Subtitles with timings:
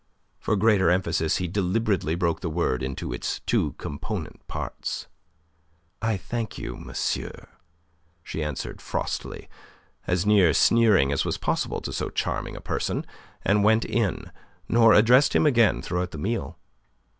[0.39, 5.05] For greater emphasis he deliberately broke the word into its two component parts.
[6.01, 7.47] "I thank you, monsieur,"
[8.23, 9.47] she answered, frostily,
[10.07, 13.05] as near sneering as was possible to so charming a person,
[13.43, 14.31] and went in,
[14.67, 16.57] nor addressed him again throughout the meal.